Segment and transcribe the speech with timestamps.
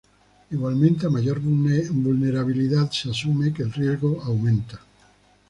[0.49, 4.79] Igualmente a mayor vulnerabilidad se asume que el riesgo aumenta.